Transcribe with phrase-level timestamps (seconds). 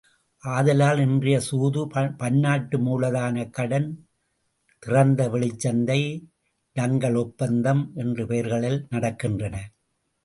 [0.43, 1.87] ஆதலால், இன்றைய சூது
[2.17, 4.07] பன்னாட்டு மூலதனக் கடன்,
[4.79, 6.25] திறந்த வெளிச்சந்தை,
[6.75, 9.55] டங்கல் ஒப்பந்தம் என்ற பெயர்களில் நடக்கின்றன.